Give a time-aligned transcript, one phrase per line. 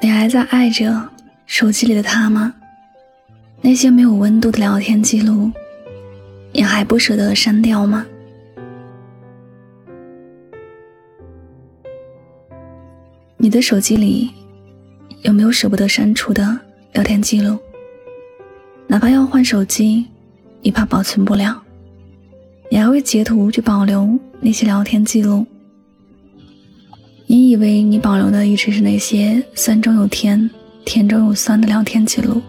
[0.00, 1.08] 你还在爱着
[1.46, 2.54] 手机里的他吗？
[3.60, 5.50] 那些没有温度的聊天记录，
[6.52, 8.06] 你还不舍得删掉吗？
[13.36, 14.30] 你的手机里
[15.22, 16.58] 有没有舍不得删除的
[16.92, 17.58] 聊天记录？
[18.86, 20.06] 哪怕要换手机，
[20.62, 21.60] 你怕保存不了，
[22.70, 25.44] 你还会截图去保留那些聊天记录。
[27.48, 30.50] 你以为你保留的一直是那些酸中有甜、
[30.84, 32.42] 甜中有酸的聊天记录，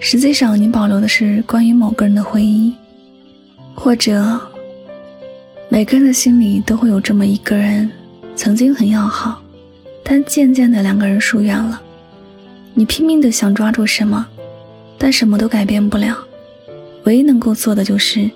[0.00, 2.74] 实际上你保留的是关于某个人的回忆，
[3.72, 4.36] 或者
[5.68, 7.88] 每个人的心里都会有这么一个人，
[8.34, 9.40] 曾经很要好，
[10.02, 11.80] 但渐渐的两个人疏远了。
[12.74, 14.26] 你拼命的想抓住什么，
[14.98, 16.18] 但什么都改变不了，
[17.04, 18.28] 唯一能够做的就是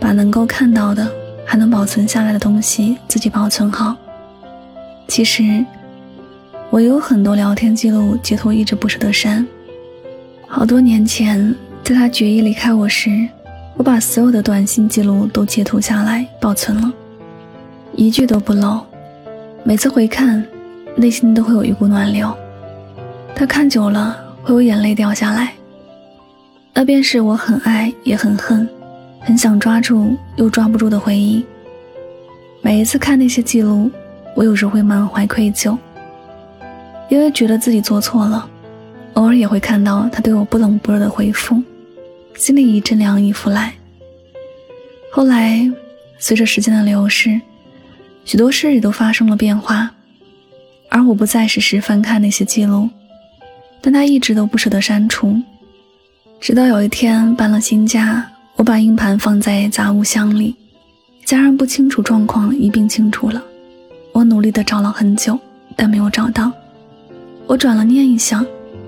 [0.00, 1.08] 把能够看到的。
[1.46, 3.96] 还能保存下来的东西，自己保存好。
[5.10, 5.64] 其实，
[6.70, 9.44] 我有很多聊天记录截图，一直不舍得删。
[10.46, 13.26] 好多年前，在他决意离开我时，
[13.76, 16.92] 我把所有的短信记录都截图下来保存了，
[17.92, 18.86] 一句都不漏。
[19.64, 20.46] 每次回看，
[20.94, 22.32] 内心都会有一股暖流。
[23.34, 25.52] 他看久了，会有眼泪掉下来。
[26.72, 28.66] 那便是我很爱，也很恨。
[29.18, 31.44] 很想抓住又抓不住的回忆。
[32.62, 33.90] 每一次看那些记录，
[34.34, 35.76] 我有时会满怀愧疚，
[37.08, 38.48] 因为觉得自己做错了。
[39.14, 41.62] 偶尔也会看到他对我不冷不热的回复，
[42.34, 43.74] 心里一阵凉意浮来。
[45.12, 45.70] 后来，
[46.18, 47.40] 随着时间的流逝，
[48.24, 49.90] 许多事也都发生了变化，
[50.88, 52.88] 而我不再时时翻看那些记录，
[53.80, 55.36] 但他一直都不舍得删除。
[56.40, 58.26] 直到有一天搬了新家。
[58.56, 60.54] 我把硬盘放在杂物箱里，
[61.24, 63.42] 家人不清楚状况一并清除了。
[64.12, 65.38] 我努力的找了很久，
[65.76, 66.50] 但没有找到。
[67.46, 68.44] 我转了念一想，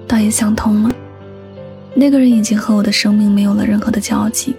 [0.06, 0.91] 倒也想通了。
[1.94, 4.55] 那个人已经和我的生命没有了任何的交集，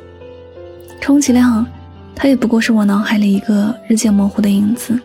[1.01, 1.65] 充其量，
[2.15, 4.99] 他也不过是我脑海里一个日渐模糊的影子。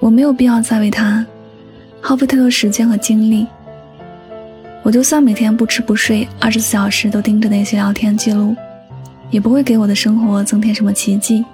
[0.00, 1.24] 我没有必要再为他
[2.00, 3.46] 耗费太多时间和精力。
[4.82, 8.54] 我就算每天不吃不睡，二十四小时都盯着那些聊天记录。
[9.28, 11.44] 也不会给我的生活增添什么奇迹，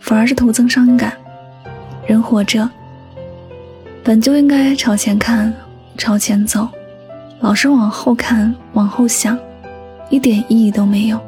[0.00, 1.10] 反而是徒增伤感。
[2.06, 2.68] 人活着，
[4.02, 5.52] 本就应该朝前看，
[5.96, 6.68] 朝前走，
[7.40, 9.38] 老是往后看，往后想，
[10.10, 11.20] 一点意义都没有。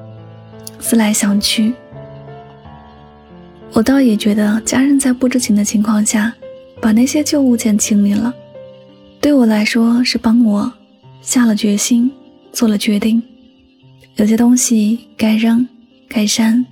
[0.80, 1.72] 思来想去，
[3.72, 6.34] 我倒也觉得家人在不知情的情况下，
[6.80, 8.34] 把那些旧物件清理了，
[9.20, 10.70] 对我来说是帮我
[11.22, 12.10] 下了决心，
[12.52, 13.22] 做了决定。
[14.16, 15.66] 有些东西该扔，
[16.08, 16.64] 该删，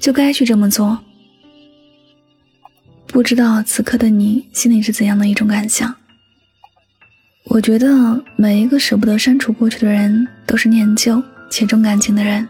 [0.00, 0.98] 就该去这么做。
[3.06, 5.94] 不知道此刻的你心里是怎样的一种感想？
[7.44, 12.48] 我觉得每一个舍不得删除过去的人，都是念旧且重感情的人，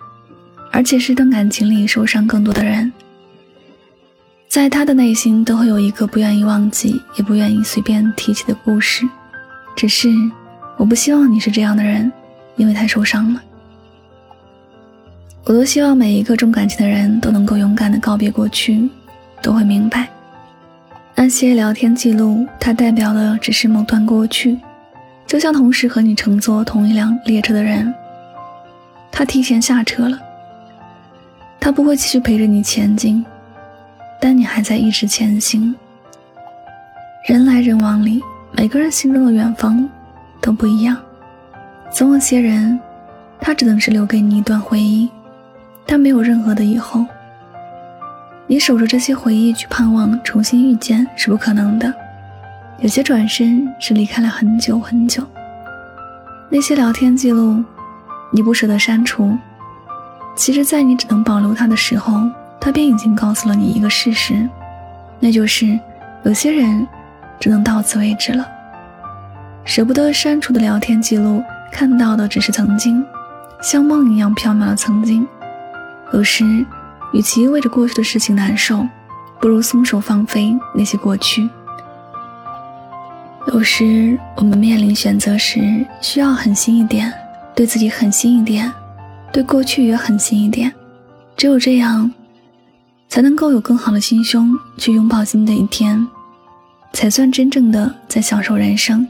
[0.70, 2.91] 而且是段感情里受伤更多的人。
[4.48, 9.06] 在他的内心都会有一个不愿意忘记，也不愿意随便提起的故事。
[9.76, 10.09] 只是
[10.76, 12.10] 我不希望你是这样的人，
[12.56, 13.43] 因为太受伤了。
[15.44, 18.88] 我都希望每一个重感情的人都能够勇敢的告别过去，
[19.43, 20.09] 都会明白，
[21.25, 24.59] 那些聊天记录，它代表的只是某段过去，
[25.27, 27.95] 就像同时和你乘坐同一辆列车的人，
[29.11, 30.19] 他提前下车了，
[31.59, 33.25] 他不会继续陪着你前进，
[34.21, 35.75] 但你还在一直前行。
[37.27, 39.89] 人来人往里，每个人心中的远方
[40.43, 40.95] 都不一样，
[41.91, 42.79] 总有些人，
[43.41, 45.09] 他只能是留给你一段回忆。
[45.87, 47.06] 但没有任何的以后，
[48.47, 51.93] 你守着这些回忆去盼望重新遇见是不可能的。
[52.78, 55.22] 有些转身是离开了很久很久。
[56.50, 57.65] 那些聊天记录，
[58.31, 59.37] 你不舍得删除，
[60.37, 62.29] 其实，在你只能保留它的时候，
[62.61, 64.49] 它便已经告诉了你一个事实，
[65.19, 65.79] 那就是
[66.25, 66.87] 有些人
[67.41, 68.46] 只能到此为止了。
[69.64, 71.43] 舍不得删除的聊天记录，
[71.73, 73.05] 看到的只是曾经，
[73.62, 75.26] 像梦一样缥缈的曾经。
[76.12, 76.64] 有时，
[77.14, 78.84] 与其为着过去的事情难受，
[79.40, 81.49] 不如松手放飞那些过去。
[83.46, 87.12] 有时，我们面临选择时，需要狠心一点，
[87.55, 88.70] 对自己狠心一点，
[89.32, 90.72] 对过去也狠心一点。
[91.37, 92.11] 只有这样，
[93.08, 96.05] 才能够有更好的心胸去拥抱新的一天，
[96.93, 99.06] 才算真正的在享受人生。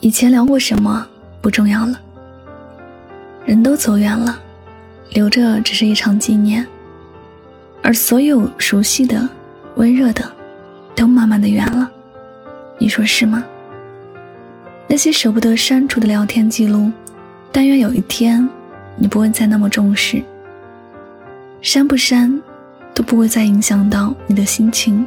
[0.00, 1.06] 以前聊过什么
[1.40, 1.98] 不重要了，
[3.46, 4.38] 人都走远了。
[5.10, 6.66] 留着只是一场纪念，
[7.82, 9.28] 而所有熟悉的、
[9.76, 10.30] 温热的，
[10.94, 11.90] 都慢慢的远了，
[12.78, 13.44] 你说是吗？
[14.88, 16.92] 那些舍不得删除的聊天记录，
[17.50, 18.48] 但愿有一天
[18.96, 20.22] 你不会再那么重视，
[21.60, 22.40] 删不删
[22.94, 25.06] 都不会再影响到你的心情。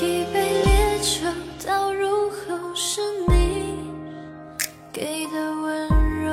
[0.00, 1.24] 一杯烈酒
[1.64, 3.92] 倒入后，是你
[4.92, 5.88] 给的温
[6.24, 6.32] 柔。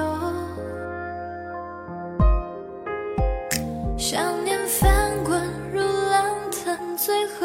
[3.98, 5.40] 想念翻滚
[5.72, 7.40] 如浪腾，最后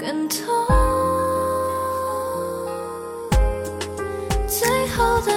[0.00, 0.42] 更痛。
[4.48, 5.33] 最后的